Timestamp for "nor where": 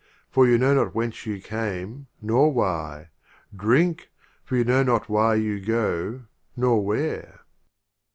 6.57-7.41